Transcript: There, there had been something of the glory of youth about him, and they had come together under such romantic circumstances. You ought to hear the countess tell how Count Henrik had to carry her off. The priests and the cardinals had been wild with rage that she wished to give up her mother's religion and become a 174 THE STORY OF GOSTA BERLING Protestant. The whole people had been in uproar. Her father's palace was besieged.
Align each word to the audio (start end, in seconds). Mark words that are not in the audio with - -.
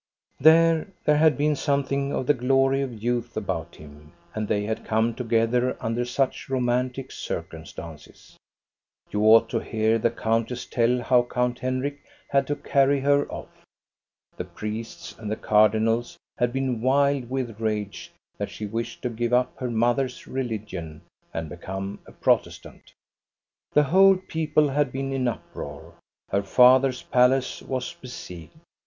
There, 0.39 0.87
there 1.05 1.17
had 1.17 1.37
been 1.37 1.55
something 1.55 2.11
of 2.11 2.25
the 2.25 2.33
glory 2.33 2.81
of 2.81 3.03
youth 3.03 3.37
about 3.37 3.75
him, 3.75 4.13
and 4.33 4.47
they 4.47 4.63
had 4.63 4.83
come 4.83 5.13
together 5.13 5.77
under 5.79 6.05
such 6.05 6.49
romantic 6.49 7.11
circumstances. 7.11 8.35
You 9.11 9.21
ought 9.25 9.47
to 9.49 9.59
hear 9.59 9.99
the 9.99 10.09
countess 10.09 10.65
tell 10.65 11.03
how 11.03 11.21
Count 11.29 11.59
Henrik 11.59 11.99
had 12.29 12.47
to 12.47 12.55
carry 12.55 13.01
her 13.01 13.31
off. 13.31 13.63
The 14.37 14.43
priests 14.43 15.15
and 15.19 15.29
the 15.29 15.35
cardinals 15.35 16.17
had 16.39 16.51
been 16.51 16.81
wild 16.81 17.29
with 17.29 17.59
rage 17.59 18.11
that 18.39 18.49
she 18.49 18.65
wished 18.65 19.03
to 19.03 19.09
give 19.11 19.33
up 19.33 19.53
her 19.59 19.69
mother's 19.69 20.25
religion 20.25 21.01
and 21.31 21.47
become 21.47 21.99
a 22.07 22.11
174 22.11 22.41
THE 22.45 22.49
STORY 22.51 22.75
OF 22.75 22.83
GOSTA 22.83 22.93
BERLING 23.75 23.83
Protestant. 23.83 23.83
The 23.83 23.83
whole 23.91 24.17
people 24.17 24.69
had 24.69 24.91
been 24.91 25.13
in 25.13 25.27
uproar. 25.27 25.93
Her 26.31 26.41
father's 26.41 27.03
palace 27.03 27.61
was 27.61 27.93
besieged. 27.93 28.53